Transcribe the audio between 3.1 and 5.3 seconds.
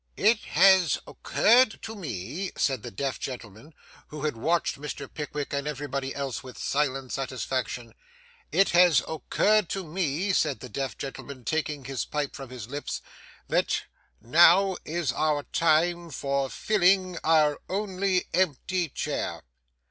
gentleman, who had watched Mr.